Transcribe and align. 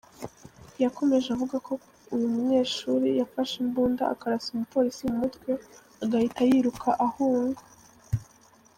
Yakomeje 0.83 1.27
avuga 1.35 1.55
ko 1.67 1.73
uyu 2.13 2.27
munyeshuri 2.33 3.07
yafashe 3.19 3.55
imbunda 3.63 4.03
akarasa 4.13 4.47
umupolisi 4.51 5.01
mu 5.09 5.15
mutwe, 5.21 5.51
agahita 6.03 6.39
yiruka 6.49 6.89
ahunga. 7.07 7.61